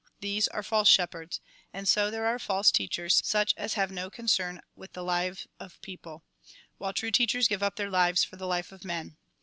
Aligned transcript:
These 0.19 0.47
are 0.47 0.63
false 0.63 0.89
shepherds. 0.89 1.41
And 1.71 1.87
so 1.87 2.09
there 2.09 2.25
are 2.25 2.39
false 2.39 2.71
teachers, 2.71 3.21
such 3.23 3.53
as 3.55 3.75
have 3.75 3.91
no 3.91 4.09
concern 4.09 4.61
with 4.75 4.93
the 4.93 5.03
life 5.03 5.45
of 5.59 5.79
people; 5.83 6.23
while 6.79 6.91
true 6.91 7.11
teachers 7.11 7.47
give 7.47 7.61
up 7.61 7.75
their 7.75 7.91
lives 7.91 8.23
for 8.23 8.35
the 8.35 8.47
life 8.47 8.71
of 8.71 8.83
men. 8.83 9.17